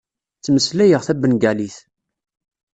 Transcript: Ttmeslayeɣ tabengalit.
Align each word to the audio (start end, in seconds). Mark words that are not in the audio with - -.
Ttmeslayeɣ 0.37 1.01
tabengalit. 1.03 1.77